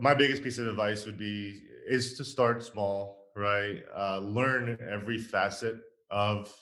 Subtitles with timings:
[0.00, 3.82] My biggest piece of advice would be is to start small, right?
[3.96, 5.74] Uh, learn every facet
[6.12, 6.54] of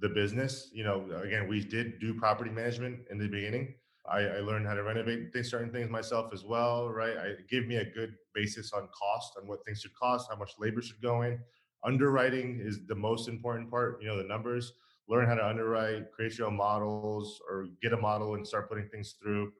[0.00, 0.70] the business.
[0.72, 3.74] You know, again, we did do property management in the beginning.
[4.10, 7.14] I, I learned how to renovate things, certain things myself as well, right?
[7.18, 10.36] I, it gave me a good basis on cost, on what things should cost, how
[10.36, 11.38] much labor should go in.
[11.84, 14.00] Underwriting is the most important part.
[14.00, 14.72] You know, the numbers.
[15.10, 18.88] Learn how to underwrite, create your own models, or get a model and start putting
[18.88, 19.52] things through.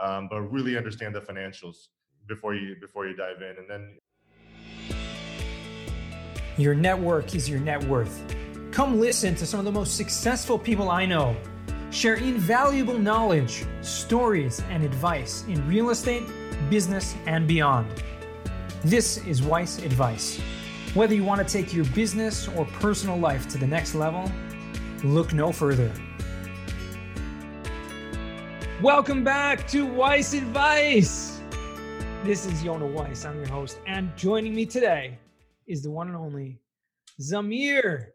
[0.00, 1.88] Um, but really understand the financials
[2.28, 3.98] before you before you dive in, and then.
[6.58, 8.22] Your network is your net worth.
[8.70, 11.36] Come listen to some of the most successful people I know
[11.90, 16.24] share invaluable knowledge, stories, and advice in real estate,
[16.68, 17.86] business, and beyond.
[18.84, 20.40] This is Weiss Advice.
[20.94, 24.30] Whether you want to take your business or personal life to the next level,
[25.04, 25.92] look no further.
[28.82, 31.35] Welcome back to Weiss Advice.
[32.26, 33.24] This is Yona Weiss.
[33.24, 35.16] I'm your host, and joining me today
[35.68, 36.58] is the one and only
[37.20, 38.06] Zamir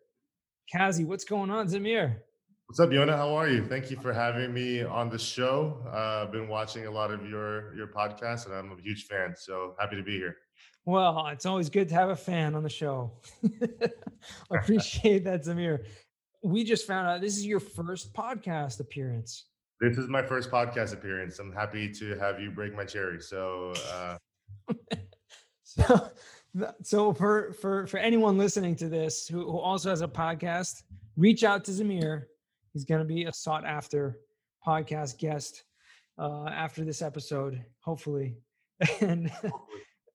[0.69, 1.05] Kazi.
[1.05, 2.17] What's going on, Zamir?
[2.65, 3.15] What's up, Yona?
[3.15, 3.63] How are you?
[3.63, 5.81] Thank you for having me on the show.
[5.87, 9.33] Uh, I've been watching a lot of your your podcasts, and I'm a huge fan.
[9.37, 10.35] So happy to be here.
[10.83, 13.13] Well, it's always good to have a fan on the show.
[13.41, 13.89] I
[14.57, 15.85] appreciate that, Zamir.
[16.43, 19.45] We just found out this is your first podcast appearance.
[19.81, 21.39] This is my first podcast appearance.
[21.39, 23.19] I'm happy to have you break my cherry.
[23.19, 24.17] So, uh...
[25.63, 26.11] so,
[26.83, 30.83] so for for for anyone listening to this who, who also has a podcast,
[31.17, 32.25] reach out to Zamir
[32.73, 34.19] He's going to be a sought after
[34.65, 35.63] podcast guest
[36.17, 38.37] uh, after this episode, hopefully,
[39.01, 39.31] and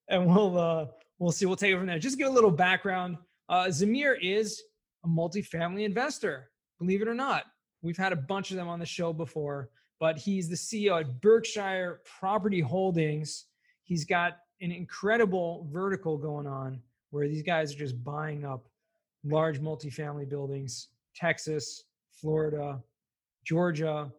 [0.09, 0.87] and we'll uh,
[1.19, 1.45] we'll see.
[1.45, 1.99] We'll take it from there.
[1.99, 3.19] Just give a little background.
[3.49, 4.63] Uh, Zamir is
[5.05, 6.51] a multifamily investor.
[6.79, 7.45] Believe it or not,
[7.83, 9.71] we've had a bunch of them on the show before.
[9.99, 13.47] But he's the CEO at Berkshire Property Holdings.
[13.85, 18.69] He's got an incredible vertical going on where these guys are just buying up
[19.25, 22.83] large multifamily buildings, Texas, Florida,
[23.45, 24.13] Georgia.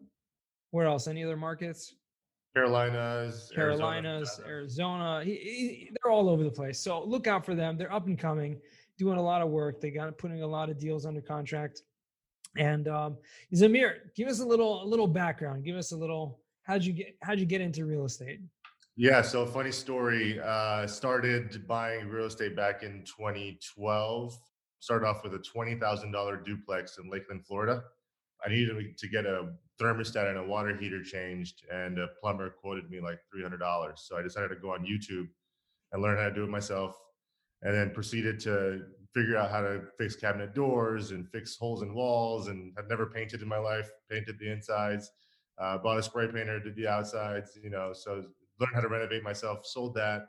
[0.70, 1.06] Where else?
[1.06, 1.94] Any other markets?
[2.54, 4.48] Carolinas, Carolinas, Arizona.
[4.48, 5.24] Arizona.
[5.24, 6.80] He, he, they're all over the place.
[6.80, 7.76] So look out for them.
[7.76, 8.58] They're up and coming,
[8.98, 9.80] doing a lot of work.
[9.80, 11.82] They got putting a lot of deals under contract.
[12.56, 13.16] And um,
[13.54, 15.64] Zamir, give us a little a little background.
[15.64, 18.40] Give us a little how'd you get how'd you get into real estate?
[18.96, 20.40] Yeah, so funny story.
[20.40, 24.38] Uh, started buying real estate back in 2012
[24.80, 27.82] started off with a $20,000 duplex in Lakeland, Florida.
[28.44, 32.88] I needed to get a thermostat and a water heater changed, and a plumber quoted
[32.88, 33.98] me like $300.
[33.98, 35.26] So I decided to go on YouTube
[35.92, 36.94] and learn how to do it myself,
[37.62, 38.82] and then proceeded to
[39.14, 42.48] figure out how to fix cabinet doors and fix holes in walls.
[42.48, 45.10] And I've never painted in my life, painted the insides,
[45.58, 48.24] uh, bought a spray painter, did the outsides, you know, so
[48.60, 50.26] learned how to renovate myself, sold that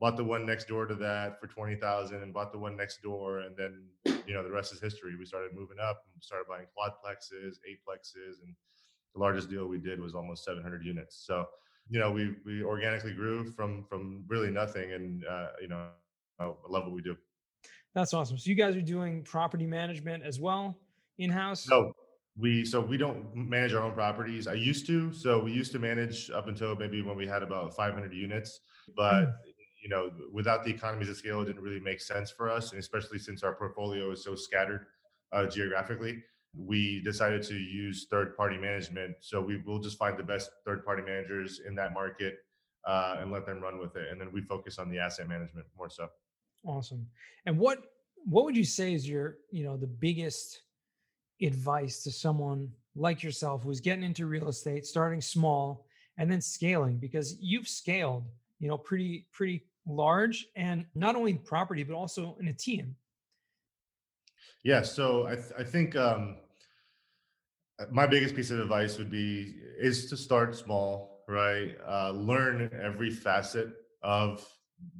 [0.00, 3.40] bought the one next door to that for 20,000 and bought the one next door.
[3.40, 3.84] And then,
[4.26, 5.16] you know, the rest is history.
[5.18, 8.42] We started moving up and started buying quadplexes, eightplexes.
[8.44, 8.54] And
[9.14, 11.24] the largest deal we did was almost 700 units.
[11.26, 11.46] So,
[11.88, 14.92] you know, we, we organically grew from, from really nothing.
[14.92, 15.88] And, uh, you know,
[16.38, 17.16] I love what we do.
[17.98, 18.38] That's awesome.
[18.38, 20.78] So you guys are doing property management as well
[21.18, 21.68] in-house?
[21.68, 21.92] No,
[22.36, 24.46] we so we don't manage our own properties.
[24.46, 25.12] I used to.
[25.12, 28.60] So we used to manage up until maybe when we had about 500 units,
[28.96, 29.32] but mm
[29.80, 32.72] you know, without the economies of scale, it didn't really make sense for us.
[32.72, 34.86] And especially since our portfolio is so scattered
[35.32, 39.14] uh, geographically, we decided to use third party management.
[39.20, 42.38] So we will just find the best third party managers in that market
[42.88, 44.08] uh, and let them run with it.
[44.10, 46.08] And then we focus on the asset management more so.
[46.64, 47.06] Awesome.
[47.46, 47.78] And what
[48.24, 50.62] what would you say is your, you know, the biggest
[51.40, 55.86] advice to someone like yourself who's getting into real estate, starting small
[56.18, 56.98] and then scaling?
[56.98, 58.24] Because you've scaled
[58.58, 62.96] you know, pretty pretty large, and not only property but also in a team.
[64.64, 66.36] Yeah, so I th- I think um,
[67.78, 71.76] uh, my biggest piece of advice would be is to start small, right?
[71.86, 73.68] Uh, learn every facet
[74.02, 74.44] of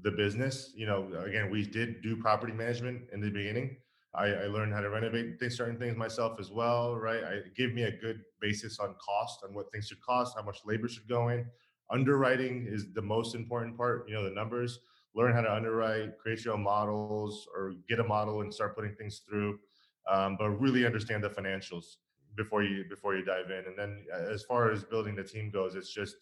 [0.02, 0.72] the business.
[0.74, 3.76] You know, again, we did do property management in the beginning.
[4.14, 7.22] I, I learned how to renovate things, certain things myself as well, right?
[7.22, 10.42] I, it gave me a good basis on cost, on what things should cost, how
[10.42, 11.46] much labor should go in,
[11.90, 14.80] underwriting is the most important part you know the numbers
[15.14, 18.94] learn how to underwrite create your own models or get a model and start putting
[18.94, 19.58] things through
[20.10, 21.96] um, but really understand the financials
[22.36, 25.50] before you before you dive in and then uh, as far as building the team
[25.50, 26.16] goes it's just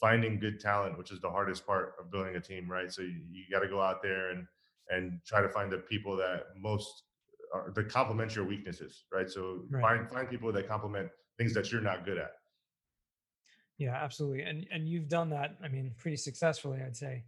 [0.00, 3.20] finding good talent which is the hardest part of building a team right so you,
[3.30, 4.46] you got to go out there and
[4.90, 7.04] and try to find the people that most
[7.54, 9.82] are the complement your weaknesses right so right.
[9.82, 11.08] find find people that complement
[11.38, 12.32] things that you're not good at
[13.82, 14.42] yeah, absolutely.
[14.42, 17.24] And and you've done that, I mean, pretty successfully, I'd say.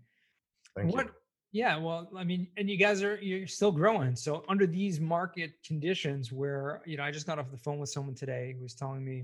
[0.77, 1.13] Thank what you.
[1.53, 5.53] yeah well i mean and you guys are you're still growing so under these market
[5.65, 8.75] conditions where you know i just got off the phone with someone today who was
[8.75, 9.23] telling me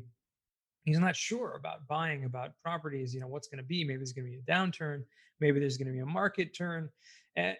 [0.85, 4.12] he's not sure about buying about properties you know what's going to be maybe there's
[4.12, 5.03] going to be a downturn
[5.41, 6.88] maybe there's going to be a market turn
[7.37, 7.56] and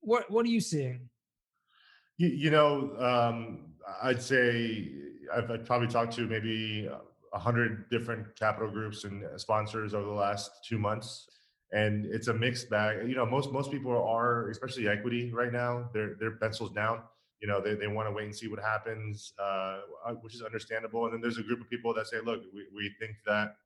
[0.00, 1.08] what what are you seeing
[2.18, 3.72] You, you know, um,
[4.02, 4.88] I'd say
[5.34, 6.88] I've, I've probably talked to maybe
[7.32, 11.28] a hundred different capital groups and sponsors over the last two months,
[11.72, 13.08] and it's a mixed bag.
[13.08, 17.00] You know, most most people are, especially equity right now, they're they're pencils down.
[17.42, 20.42] You know, they, they want to wait and see what happens, uh, uh, which is
[20.42, 21.04] understandable.
[21.04, 23.56] And then there's a group of people that say, look, we, we think that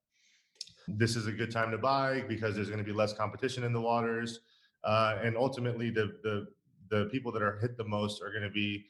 [0.89, 3.73] this is a good time to buy because there's going to be less competition in
[3.75, 4.41] the waters.
[4.83, 6.47] Uh, and ultimately, the, the
[6.89, 8.87] the people that are hit the most are going to be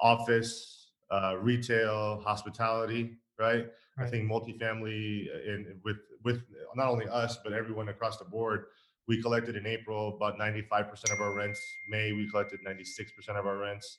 [0.00, 3.66] office, uh, retail, hospitality, right?
[3.98, 6.42] I think multifamily uh, in with with
[6.74, 8.66] not only us but everyone across the board.
[9.08, 11.60] We collected in April about 95% of our rents.
[11.88, 12.88] May we collected 96%
[13.30, 13.98] of our rents.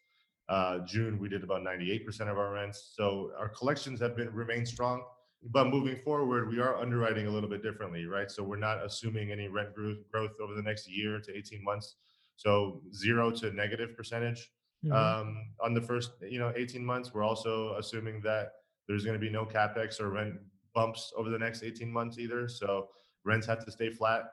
[0.50, 2.94] Uh, June we did about 98% of our rents.
[2.96, 5.04] So our collections have been remained strong.
[5.44, 8.30] But moving forward, we are underwriting a little bit differently, right?
[8.30, 11.96] So we're not assuming any rent growth growth over the next year to 18 months.
[12.36, 14.52] So zero to negative percentage
[14.84, 14.94] Mhm.
[14.94, 18.54] um, on the first you know 18 months we're also assuming that
[18.88, 20.40] there's going to be no capex or rent
[20.74, 22.90] bumps over the next 18 months either so
[23.24, 24.24] rents have to stay flat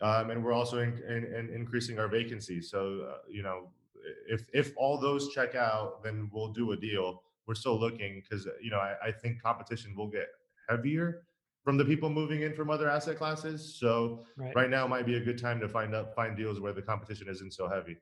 [0.00, 3.72] um, and we're also in, in, in increasing our vacancy so uh, you know
[4.28, 7.22] if if all those check out then we'll do a deal.
[7.46, 10.28] We're still looking because you know I, I think competition will get
[10.68, 11.22] heavier
[11.64, 13.76] from the people moving in from other asset classes.
[13.78, 14.54] So right.
[14.54, 17.28] right now might be a good time to find out find deals where the competition
[17.28, 17.96] isn't so heavy.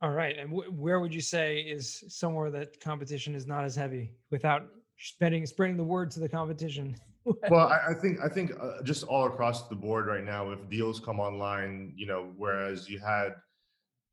[0.00, 3.76] All right and wh- where would you say is somewhere that competition is not as
[3.76, 4.66] heavy without
[4.98, 6.96] spreading spreading the word to the competition?
[7.50, 10.68] Well, I, I think I think uh, just all across the board right now, if
[10.68, 13.34] deals come online, you know, whereas you had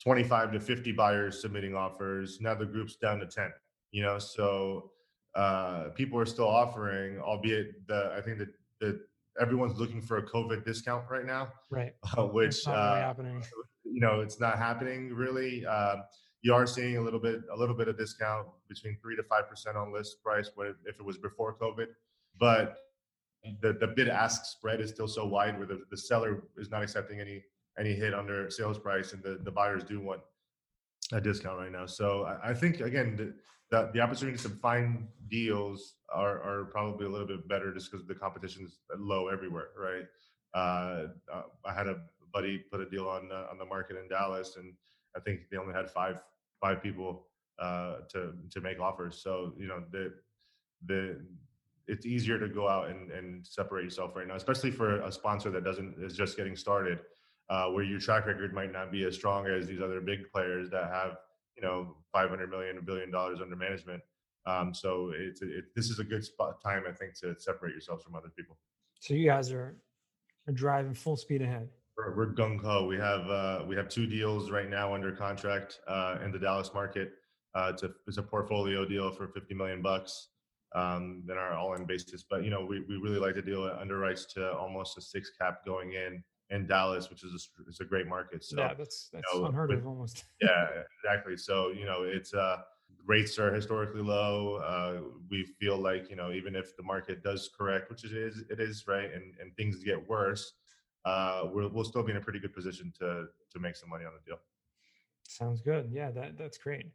[0.03, 3.51] 25 to 50 buyers submitting offers, now the group's down to 10.
[3.91, 4.91] You know, so
[5.35, 8.49] uh, people are still offering, albeit the I think that
[8.81, 8.99] that
[9.39, 13.43] everyone's looking for a COVID discount right now, right uh, which really uh, happening
[13.83, 15.65] you know it's not happening really.
[15.65, 16.03] Um,
[16.41, 19.49] you are seeing a little bit a little bit of discount between three to five
[19.49, 21.87] percent on list price when if it was before COVID,
[22.39, 22.77] but
[23.61, 26.81] the the bid ask spread is still so wide where the, the seller is not
[26.81, 27.43] accepting any
[27.79, 30.21] any hit their sales price and the, the buyers do want
[31.11, 31.85] a discount right now.
[31.85, 33.33] So I, I think again the,
[33.71, 38.05] the the opportunities to find deals are are probably a little bit better just because
[38.05, 40.05] the competition is low everywhere, right?
[40.53, 41.97] Uh, uh, I had a
[42.33, 44.73] buddy put a deal on uh, on the market in Dallas, and
[45.15, 46.21] I think they only had five
[46.61, 47.27] five people
[47.59, 49.21] uh, to to make offers.
[49.21, 50.13] So you know the
[50.85, 51.21] the
[51.87, 55.49] it's easier to go out and, and separate yourself right now, especially for a sponsor
[55.49, 56.99] that doesn't is just getting started,
[57.49, 60.69] uh, where your track record might not be as strong as these other big players
[60.69, 61.17] that have
[61.57, 64.01] you know 500 million, a billion dollars under management.
[64.45, 68.03] Um, so it's it, this is a good spot time, I think, to separate yourselves
[68.03, 68.57] from other people.
[68.99, 69.75] so you guys are,
[70.47, 72.85] are driving full speed ahead We're, we're gung ho.
[72.85, 76.73] We have uh, we have two deals right now under contract uh, in the Dallas
[76.73, 77.13] market.
[77.55, 80.29] Uh, it's a it's a portfolio deal for 50 million bucks
[80.75, 82.23] um, than our all-in basis.
[82.29, 83.65] But you know, we, we really like the deal.
[83.65, 87.79] It underwrites to almost a six cap going in in Dallas, which is a, it's
[87.79, 88.43] a great market.
[88.43, 90.67] So yeah that's that's know, unheard with- of almost yeah,
[91.03, 91.37] exactly.
[91.37, 92.61] So you know, it's uh,
[93.05, 94.55] rates are historically low.
[94.55, 98.43] Uh, we feel like you know, even if the market does correct, which it is,
[98.49, 100.53] it is right, and and things get worse,
[101.05, 104.05] uh, we'll we'll still be in a pretty good position to to make some money
[104.05, 104.39] on the deal.
[105.27, 105.89] Sounds good.
[105.91, 106.87] Yeah, that that's great.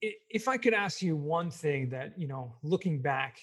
[0.00, 3.38] If I could ask you one thing that, you know, looking back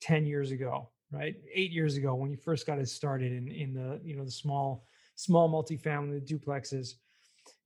[0.00, 1.34] 10 years ago, right?
[1.52, 4.30] 8 years ago when you first got it started in in the, you know, the
[4.30, 4.84] small
[5.16, 6.94] small multifamily duplexes,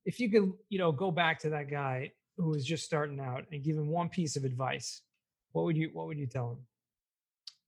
[0.04, 3.44] if you could, you know, go back to that guy who was just starting out
[3.52, 5.02] and give him one piece of advice,
[5.52, 6.58] what would you what would you tell him?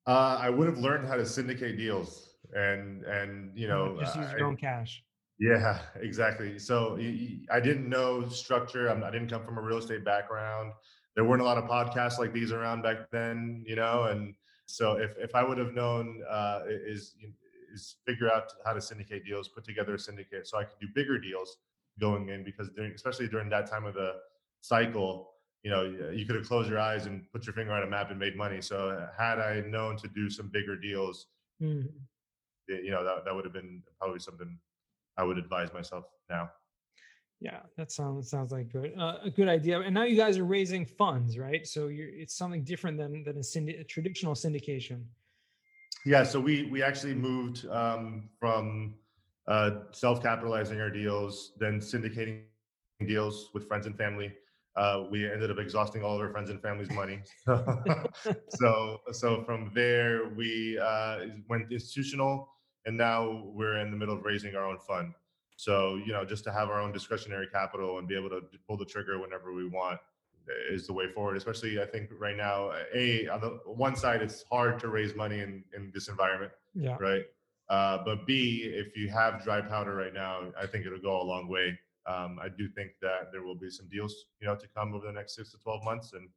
[0.06, 4.26] Uh, I would have learned how to syndicate deals, and and you know, just use
[4.30, 5.02] I- your own cash.
[5.38, 6.58] Yeah, exactly.
[6.58, 6.96] So
[7.50, 8.88] I didn't know structure.
[8.88, 10.72] I didn't come from a real estate background.
[11.14, 14.04] There weren't a lot of podcasts like these around back then, you know.
[14.04, 14.34] And
[14.66, 17.14] so if if I would have known uh, is
[17.72, 20.88] is figure out how to syndicate deals, put together a syndicate, so I could do
[20.94, 21.58] bigger deals
[21.98, 24.14] going in because during, especially during that time of the
[24.60, 25.30] cycle,
[25.62, 28.10] you know, you could have closed your eyes and put your finger on a map
[28.10, 28.60] and made money.
[28.60, 31.26] So uh, had I known to do some bigger deals,
[32.68, 34.58] y- you know, that that would have been probably something
[35.16, 36.50] I would advise myself now.
[37.40, 39.80] Yeah, that sounds sounds like good uh, a good idea.
[39.80, 41.66] And now you guys are raising funds, right?
[41.66, 45.02] So you're it's something different than than a, syndi- a traditional syndication.
[46.06, 48.94] Yeah, so we we actually moved um, from
[49.48, 52.44] uh, self-capitalizing our deals, then syndicating
[53.06, 54.32] deals with friends and family.
[54.76, 57.20] Uh, we ended up exhausting all of our friends and family's money.
[58.50, 62.48] so, so from there we uh, went institutional,
[62.84, 65.14] and now we're in the middle of raising our own fund.
[65.56, 68.76] So, you know, just to have our own discretionary capital and be able to pull
[68.76, 69.98] the trigger whenever we want
[70.70, 71.36] is the way forward.
[71.36, 75.40] Especially, I think right now, a on the one side, it's hard to raise money
[75.40, 76.96] in in this environment, Yeah.
[77.00, 77.24] right?
[77.68, 81.24] Uh, but B, if you have dry powder right now, I think it'll go a
[81.24, 81.76] long way.
[82.06, 85.04] Um, I do think that there will be some deals, you know, to come over
[85.06, 86.28] the next six to twelve months, and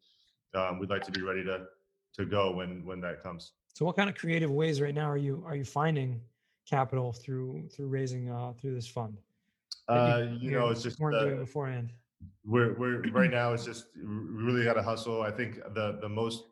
[0.60, 1.66] um, we'd like to be ready to
[2.14, 3.52] to go when when that comes.
[3.76, 6.20] So what kind of creative ways right now are you are you finding
[6.70, 9.18] capital through through raising uh through this fund?
[9.88, 11.92] Uh, you know, it's just weren't uh, doing beforehand.
[12.46, 16.44] we're we're right now it's just really got to hustle i think the the most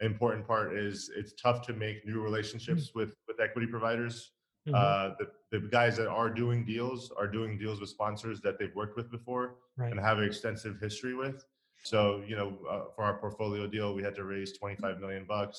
[0.00, 4.32] important part is it's tough to make new relationships with with equity providers
[4.68, 4.74] Mhm.
[4.74, 8.74] uh the, the guys that are doing deals are doing deals with sponsors that they've
[8.82, 9.44] worked with before
[9.78, 9.90] right.
[9.90, 11.36] and have an extensive history with
[11.82, 15.58] so you know uh, for our portfolio deal we had to raise 25 million bucks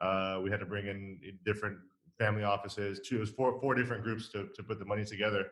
[0.00, 1.00] uh we had to bring in
[1.44, 1.76] different
[2.18, 5.46] family offices two it was four four different groups to to put the money together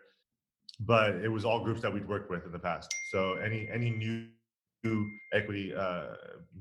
[0.80, 2.94] but it was all groups that we'd worked with in the past.
[3.10, 4.28] So any any new
[5.32, 6.14] equity uh,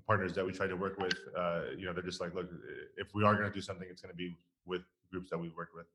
[0.08, 2.50] partners that we try to work with, uh, you know, they're just like, look,
[2.98, 4.36] if we are going to do something, it's going to be
[4.66, 4.82] with
[5.12, 5.86] groups that we've worked with.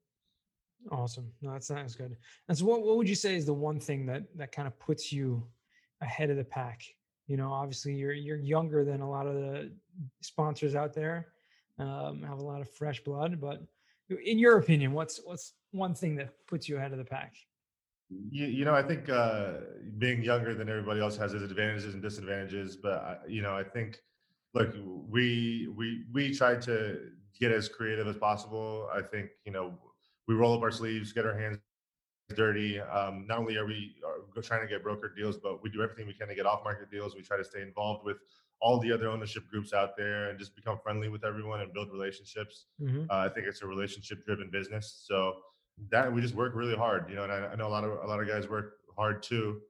[0.93, 1.31] Awesome.
[1.43, 2.17] No, that sounds good.
[2.49, 4.79] And so what, what would you say is the one thing that that kind of
[4.79, 5.47] puts you
[6.01, 6.83] ahead of the pack?
[7.27, 9.73] You know, obviously you're you're younger than a lot of the
[10.21, 11.29] sponsors out there,
[11.79, 13.63] um, have a lot of fresh blood, but
[14.25, 17.35] in your opinion, what's what's one thing that puts you ahead of the pack?
[18.09, 19.53] You, you know, I think uh,
[19.99, 22.77] being younger than everybody else has its advantages and disadvantages.
[22.77, 23.99] But I, you know, I think,
[24.55, 24.75] look,
[25.09, 26.99] we we we try to
[27.39, 28.89] get as creative as possible.
[28.93, 29.75] I think you know
[30.27, 31.59] we roll up our sleeves, get our hands
[32.35, 32.81] dirty.
[32.81, 33.95] Um, not only are we
[34.37, 36.63] are trying to get broker deals, but we do everything we can to get off
[36.65, 37.15] market deals.
[37.15, 38.19] We try to stay involved with
[38.61, 41.91] all the other ownership groups out there and just become friendly with everyone and build
[41.91, 42.67] relationships.
[42.81, 43.07] Mhm.
[43.09, 45.03] Uh, I think it's a relationship driven business.
[45.07, 45.43] So
[45.91, 47.93] that we just work really hard, you know, and I, I know a lot of
[47.93, 49.63] a lot of guys work hard too.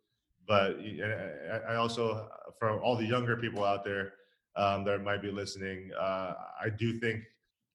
[0.46, 2.28] But and I, also,
[2.58, 4.14] for all the younger people out there
[4.56, 7.22] um, that might be listening, uh, I do think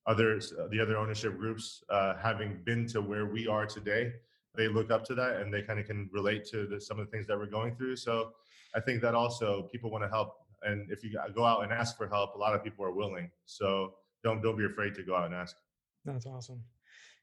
[0.06, 4.14] others, the other ownership groups, uh, having been to where we are today,
[4.56, 7.06] they look up to that and they kind of can relate to the, some of
[7.06, 7.96] the things that we're going through.
[7.96, 8.32] So
[8.76, 11.98] I think that also people want to help, and if you go out and ask
[11.98, 13.30] for help, a lot of people are willing.
[13.46, 15.56] So don't don't be afraid to go out and ask.
[16.04, 16.62] That's awesome.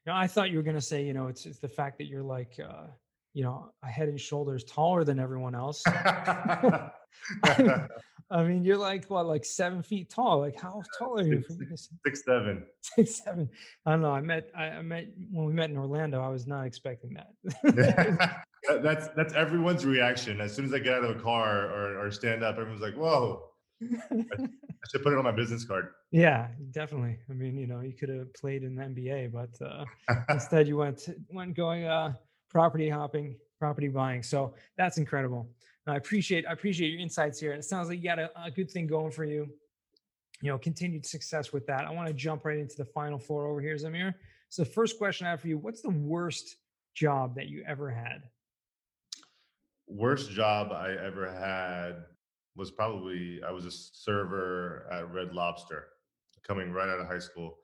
[0.05, 2.23] Know, I thought you were gonna say, you know, it's it's the fact that you're
[2.23, 2.87] like, uh,
[3.33, 5.83] you know, a head and shoulders taller than everyone else.
[8.31, 10.39] I mean, you're like what, like seven feet tall?
[10.39, 11.43] Like, how tall are you?
[11.49, 12.63] Six- Six seven.
[12.81, 13.49] Six seven.
[13.85, 14.11] I don't know.
[14.11, 16.21] I met, I, I met when we met in Orlando.
[16.21, 17.33] I was not expecting that.
[17.75, 18.43] That-
[18.81, 22.11] that's that's everyone's reaction as soon as I get out of a car or, or
[22.11, 22.57] stand up.
[22.57, 23.43] Everyone's like, "Whoa!"
[23.81, 24.47] I
[24.89, 25.89] should put it on my business card.
[26.11, 27.17] yeah, definitely.
[27.29, 29.83] I mean, you know, you could have played in the NBA, but uh,
[30.29, 32.13] instead you went went going uh,
[32.49, 34.23] property hopping, property buying.
[34.23, 35.49] So that's incredible.
[35.85, 37.51] I appreciate I appreciate your insights here.
[37.51, 39.49] And it sounds like you got a, a good thing going for you.
[40.41, 41.85] You know, continued success with that.
[41.85, 44.13] I want to jump right into the final four over here, Zamir.
[44.49, 46.57] So the first question I have for you: What's the worst
[46.93, 48.23] job that you ever had?
[49.87, 52.05] Worst job I ever had
[52.55, 55.87] was probably I was a server at Red Lobster,
[56.47, 57.57] coming right out of high school.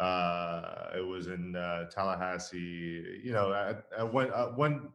[0.00, 3.20] Uh, it was in uh, Tallahassee.
[3.22, 4.88] You know, at, at one uh, one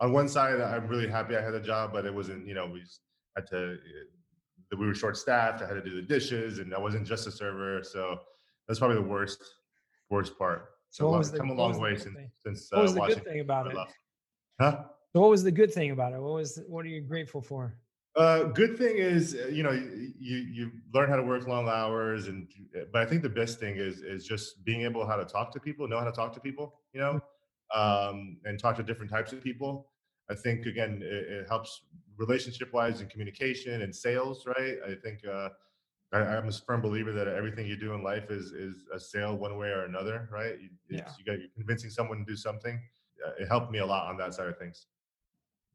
[0.00, 2.46] on one side, I'm really happy I had a job, but it wasn't.
[2.46, 3.00] You know, we just
[3.36, 3.74] had to.
[3.74, 5.62] uh, We were short staffed.
[5.62, 7.82] I had to do the dishes, and I wasn't just a server.
[7.84, 8.18] So
[8.66, 9.40] that's probably the worst
[10.10, 10.70] worst part.
[10.90, 12.30] So what was the- come a long way good since thing?
[12.44, 13.76] since What uh, was the good thing about it?
[14.60, 14.84] Huh?
[15.12, 16.20] So what was the good thing about it?
[16.20, 17.78] What was what are you grateful for?
[18.16, 22.28] Uh, good thing is, uh, you know, you you learn how to work long hours,
[22.28, 22.48] and
[22.92, 25.60] but I think the best thing is is just being able how to talk to
[25.60, 27.20] people, know how to talk to people, you know,
[27.74, 29.88] um, and talk to different types of people.
[30.30, 31.82] I think again, it, it helps
[32.16, 34.76] relationship wise and communication and sales, right?
[34.86, 35.50] I think uh,
[36.12, 39.36] I, I'm a firm believer that everything you do in life is is a sale
[39.36, 40.60] one way or another, right?
[40.60, 41.08] You, yeah.
[41.18, 42.80] you got you're convincing someone to do something.
[43.24, 44.86] Uh, it helped me a lot on that side of things.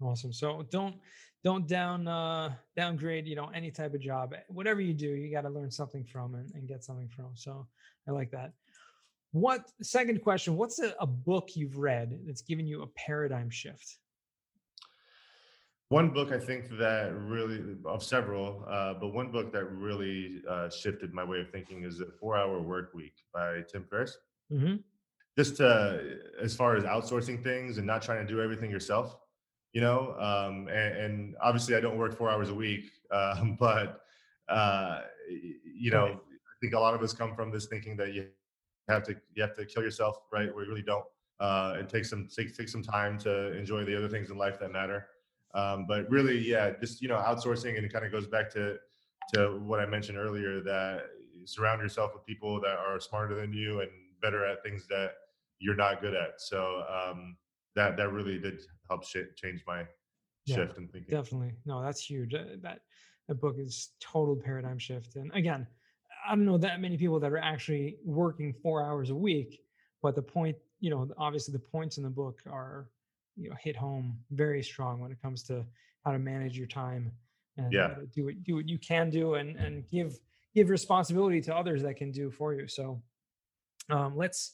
[0.01, 0.31] Awesome.
[0.31, 0.95] So don't
[1.43, 4.33] don't down uh downgrade, you know, any type of job.
[4.47, 7.31] Whatever you do, you got to learn something from and, and get something from.
[7.35, 7.67] So
[8.07, 8.53] I like that.
[9.31, 13.97] What second question, what's a, a book you've read that's given you a paradigm shift?
[15.89, 20.69] One book I think that really, of several, uh, but one book that really uh,
[20.69, 24.17] shifted my way of thinking is the Four Hour Work Week by Tim Ferriss.
[24.51, 24.77] Mm-hmm.
[25.37, 29.15] just to as far as outsourcing things and not trying to do everything yourself
[29.73, 34.01] you know um, and, and, obviously i don't work four hours a week um, but
[34.49, 38.25] uh, you know i think a lot of us come from this thinking that you
[38.89, 41.05] have to you have to kill yourself right we really don't
[41.39, 44.59] uh, and take some take, take some time to enjoy the other things in life
[44.59, 45.07] that matter
[45.53, 48.77] um, but really yeah just you know outsourcing and it kind of goes back to
[49.33, 51.03] to what i mentioned earlier that
[51.45, 53.89] surround yourself with people that are smarter than you and
[54.21, 55.13] better at things that
[55.59, 56.39] you're not good at.
[56.39, 57.37] So um,
[57.75, 59.85] that that really did help sh- change my
[60.45, 61.11] yeah, shift in thinking.
[61.11, 62.33] Definitely, no, that's huge.
[62.33, 62.79] Uh, that
[63.27, 65.15] that book is total paradigm shift.
[65.15, 65.67] And again,
[66.29, 69.61] I don't know that many people that are actually working four hours a week,
[70.03, 72.87] but the point, you know, obviously the points in the book are,
[73.35, 75.65] you know, hit home very strong when it comes to
[76.05, 77.11] how to manage your time
[77.57, 77.95] and yeah.
[78.13, 80.19] do what do what you can do and and give
[80.53, 82.67] give responsibility to others that can do for you.
[82.67, 83.01] So
[83.89, 84.53] um, let's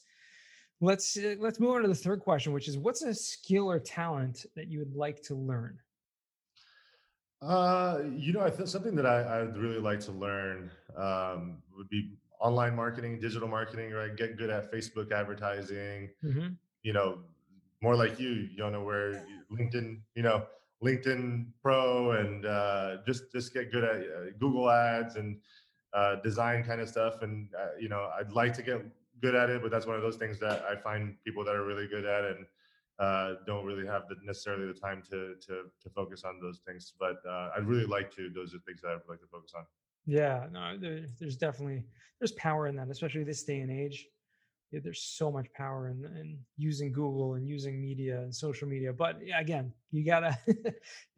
[0.80, 3.78] let's uh, let's move on to the third question, which is what's a skill or
[3.78, 5.78] talent that you would like to learn?
[7.42, 11.88] Uh, you know, I think something that I, I'd really like to learn um, would
[11.88, 14.14] be online marketing, digital marketing, right?
[14.16, 16.10] Get good at Facebook advertising.
[16.24, 16.48] Mm-hmm.
[16.82, 17.18] You know,
[17.82, 20.46] more like you, you know, where LinkedIn, you know,
[20.82, 25.38] LinkedIn Pro, and uh, just just get good at uh, Google Ads and
[25.92, 27.22] uh, design kind of stuff.
[27.22, 28.84] And uh, you know, I'd like to get
[29.20, 31.64] good at it, but that's one of those things that I find people that are
[31.64, 32.46] really good at and
[32.98, 36.92] uh, don't really have the, necessarily the time to to to focus on those things.
[36.98, 38.30] But uh, I'd really like to.
[38.30, 39.64] Those are things that I'd like to focus on.
[40.06, 41.84] Yeah, no, there, there's definitely
[42.20, 44.06] there's power in that, especially this day and age.
[44.72, 48.92] Yeah, there's so much power in, in using Google and using media and social media.
[48.92, 50.64] But again, you gotta you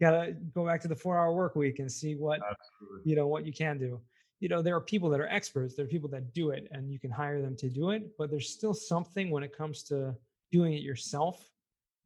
[0.01, 3.11] gotta go back to the four hour work week and see what Absolutely.
[3.11, 4.01] you know what you can do
[4.41, 6.93] you know there are people that are experts there are people that do it and
[6.93, 10.15] you can hire them to do it but there's still something when it comes to
[10.53, 11.51] doing it yourself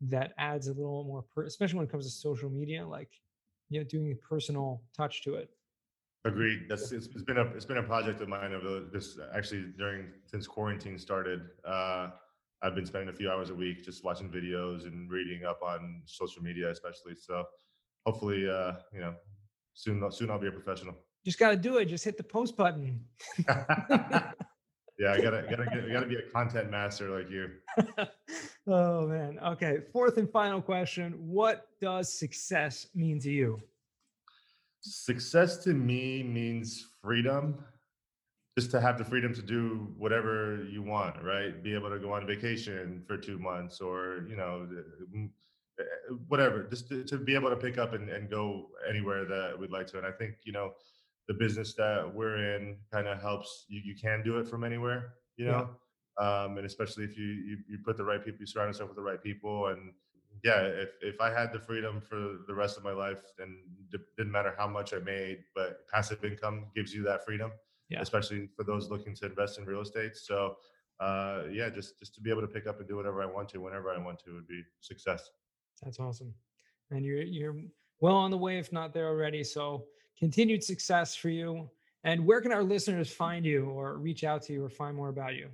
[0.09, 3.11] that adds a little more per- especially when it comes to social media like
[3.69, 5.51] you know doing a personal touch to it
[6.25, 9.73] agreed that's it's, it's been a it's been a project of mine of this actually
[9.79, 12.09] during since quarantine started uh
[12.63, 16.03] i've been spending a few hours a week just watching videos and reading up on
[16.05, 17.45] social media especially so
[18.07, 19.15] hopefully uh you know
[19.75, 21.87] soon soon i'll be a professional just got to do it.
[21.87, 23.05] Just hit the post button.
[23.49, 24.33] yeah,
[25.13, 27.49] I gotta gotta get, gotta be a content master like you.
[28.67, 29.39] oh man.
[29.45, 29.79] Okay.
[29.93, 33.61] Fourth and final question: What does success mean to you?
[34.81, 37.65] Success to me means freedom.
[38.59, 41.63] Just to have the freedom to do whatever you want, right?
[41.63, 44.69] Be able to go on vacation for two months, or you know,
[45.79, 45.85] eh,
[46.29, 46.65] whatever.
[46.65, 49.87] Just to, to be able to pick up and, and go anywhere that we'd like
[49.89, 49.99] to.
[49.99, 50.73] And I think you know
[51.29, 55.15] the business that we're in kind of helps you, you can do it from anywhere
[55.37, 55.67] you know yeah.
[56.19, 58.97] Um, and especially if you, you you put the right people you surround yourself with
[58.97, 59.93] the right people and
[60.45, 63.59] yeah if if i had the freedom for the rest of my life then
[63.93, 67.51] it didn't matter how much i made but passive income gives you that freedom
[67.89, 68.01] yeah.
[68.01, 70.57] especially for those looking to invest in real estate so
[71.01, 73.49] uh, yeah just just to be able to pick up and do whatever i want
[73.49, 75.31] to whenever i want to would be success
[75.83, 76.33] that's awesome
[76.91, 77.57] and you're you're
[78.01, 79.85] well on the way if not there already so
[80.23, 81.69] continued success for you.
[82.05, 85.09] And where can our listeners find you or reach out to you or find more
[85.09, 85.49] about you?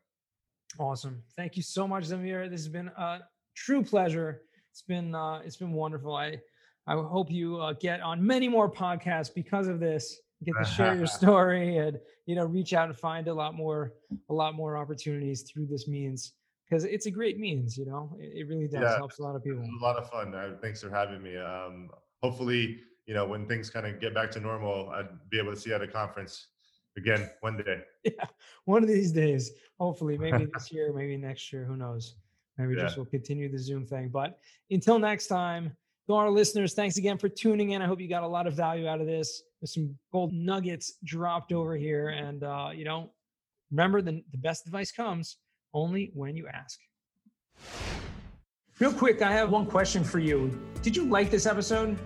[0.77, 1.23] Awesome.
[1.35, 2.47] Thank you so much, Zamir.
[2.47, 3.21] This has been a
[3.55, 4.43] true pleasure.
[4.71, 6.15] It's been uh, it's been wonderful.
[6.15, 6.39] I
[6.85, 10.95] I hope you uh, get on many more podcasts because of this get to share
[10.95, 13.93] your story and you know reach out and find a lot more
[14.29, 16.33] a lot more opportunities through this means
[16.69, 18.15] because it's a great means you know?
[18.19, 19.63] It, it really does yeah, helps a lot of people.
[19.63, 21.89] A lot of fun uh, thanks for having me um
[22.21, 25.59] hopefully you know when things kind of get back to normal i'd be able to
[25.59, 26.47] see you at a conference
[26.97, 27.81] again one day.
[28.03, 28.25] Yeah
[28.65, 32.15] one of these days hopefully maybe this year maybe next year who knows?
[32.57, 32.83] Maybe yeah.
[32.83, 35.75] just we'll continue the zoom thing but until next time
[36.07, 37.81] to our listeners thanks again for tuning in.
[37.83, 39.43] I hope you got a lot of value out of this.
[39.61, 42.09] There's some gold nuggets dropped over here.
[42.09, 43.11] And, uh, you know,
[43.69, 45.37] remember the, the best advice comes
[45.73, 46.79] only when you ask.
[48.79, 50.57] Real quick, I have one question for you.
[50.81, 51.99] Did you like this episode?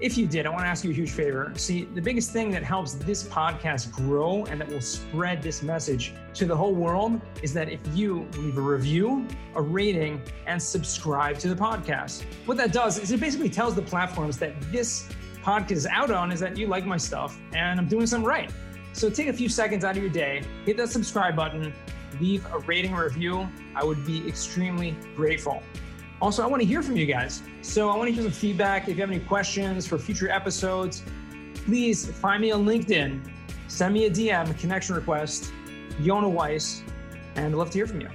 [0.00, 1.52] If you did, I want to ask you a huge favor.
[1.56, 6.14] See, the biggest thing that helps this podcast grow and that will spread this message
[6.34, 11.38] to the whole world is that if you leave a review, a rating, and subscribe
[11.40, 12.24] to the podcast.
[12.46, 15.06] What that does is it basically tells the platforms that this
[15.42, 18.50] podcast is out on is that you like my stuff and I'm doing something right.
[18.92, 21.74] So take a few seconds out of your day, hit that subscribe button,
[22.20, 23.48] leave a rating review.
[23.74, 25.62] I would be extremely grateful.
[26.20, 27.42] Also, I want to hear from you guys.
[27.62, 28.88] So I want to hear some feedback.
[28.88, 31.02] If you have any questions for future episodes,
[31.54, 33.20] please find me on LinkedIn,
[33.68, 35.52] send me a DM, connection request,
[36.00, 36.82] Yona Weiss,
[37.36, 38.08] and I'd love to hear from you.